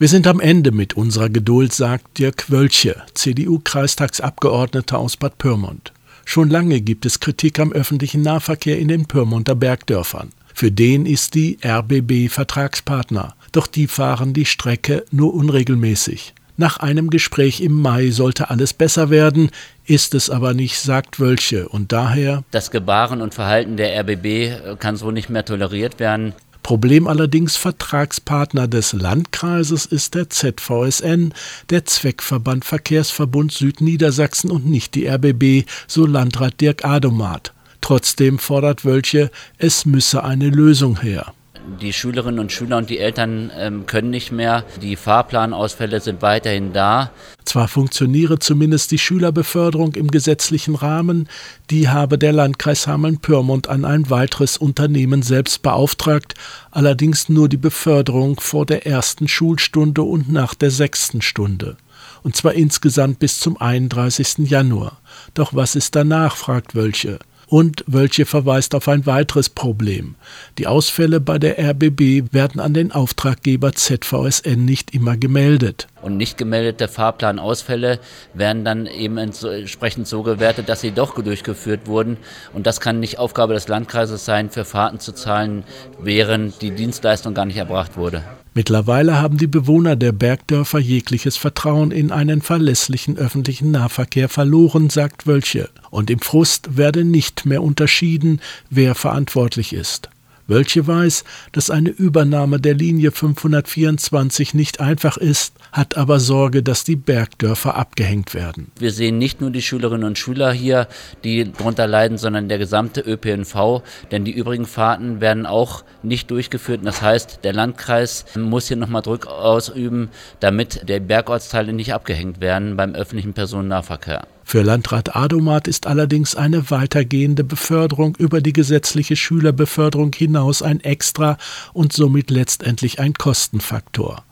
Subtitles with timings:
[0.00, 5.92] Wir sind am Ende mit unserer Geduld, sagt Dirk Wölche, CDU-Kreistagsabgeordneter aus Bad Pyrmont.
[6.24, 10.32] Schon lange gibt es Kritik am öffentlichen Nahverkehr in den Pyrmonter Bergdörfern.
[10.54, 16.32] Für den ist die RBB Vertragspartner, doch die fahren die Strecke nur unregelmäßig.
[16.56, 19.50] Nach einem Gespräch im Mai sollte alles besser werden,
[19.84, 24.96] ist es aber nicht, sagt Wölche, und daher Das Gebaren und Verhalten der RBB kann
[24.96, 26.32] so nicht mehr toleriert werden.
[26.70, 31.34] Problem allerdings Vertragspartner des Landkreises ist der ZVSN,
[31.68, 37.54] der Zweckverband Verkehrsverbund Südniedersachsen und nicht die RBB, so Landrat Dirk Adomat.
[37.80, 41.34] Trotzdem fordert Wölche, es müsse eine Lösung her.
[41.80, 44.62] Die Schülerinnen und Schüler und die Eltern ähm, können nicht mehr.
[44.80, 47.10] Die Fahrplanausfälle sind weiterhin da.
[47.50, 51.28] Zwar funktioniere zumindest die Schülerbeförderung im gesetzlichen Rahmen,
[51.68, 56.34] die habe der Landkreis Hameln-Pyrmont an ein weiteres Unternehmen selbst beauftragt,
[56.70, 61.76] allerdings nur die Beförderung vor der ersten Schulstunde und nach der sechsten Stunde.
[62.22, 64.48] Und zwar insgesamt bis zum 31.
[64.48, 65.00] Januar.
[65.34, 67.18] Doch was ist danach, fragt Wölche.
[67.50, 70.14] Und Wölche verweist auf ein weiteres Problem.
[70.56, 75.88] Die Ausfälle bei der RBB werden an den Auftraggeber ZVSN nicht immer gemeldet.
[76.00, 77.98] Und nicht gemeldete Fahrplanausfälle
[78.34, 82.18] werden dann eben entsprechend so gewertet, dass sie doch durchgeführt wurden.
[82.52, 85.64] Und das kann nicht Aufgabe des Landkreises sein, für Fahrten zu zahlen,
[85.98, 88.22] während die Dienstleistung gar nicht erbracht wurde.
[88.52, 95.26] Mittlerweile haben die Bewohner der Bergdörfer jegliches Vertrauen in einen verlässlichen öffentlichen Nahverkehr verloren, sagt
[95.26, 95.68] Wölche.
[95.90, 100.10] Und im Frust werde nicht mehr unterschieden, wer verantwortlich ist.
[100.50, 106.84] Wölche weiß, dass eine Übernahme der Linie 524 nicht einfach ist, hat aber Sorge, dass
[106.84, 108.70] die Bergdörfer abgehängt werden.
[108.78, 110.88] Wir sehen nicht nur die Schülerinnen und Schüler hier,
[111.24, 116.80] die darunter leiden, sondern der gesamte ÖPNV, denn die übrigen Fahrten werden auch nicht durchgeführt.
[116.84, 120.08] Das heißt, der Landkreis muss hier nochmal Druck ausüben,
[120.40, 124.26] damit die Bergortsteile nicht abgehängt werden beim öffentlichen Personennahverkehr.
[124.50, 131.38] Für Landrat Adomat ist allerdings eine weitergehende Beförderung über die gesetzliche Schülerbeförderung hinaus ein Extra
[131.72, 134.24] und somit letztendlich ein Kostenfaktor.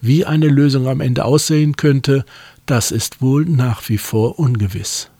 [0.00, 2.24] Wie eine Lösung am Ende aussehen könnte,
[2.64, 5.10] das ist wohl nach wie vor ungewiss.